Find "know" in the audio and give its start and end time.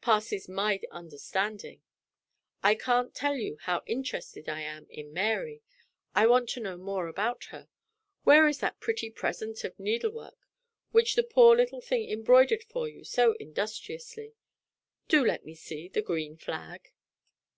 6.60-6.78